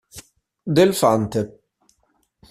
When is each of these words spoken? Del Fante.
Del 0.77 0.95
Fante. 1.01 1.41